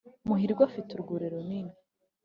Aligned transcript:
muhirwa 0.27 0.61
afite 0.69 0.89
urwuri 0.93 1.25
runini 1.33 1.73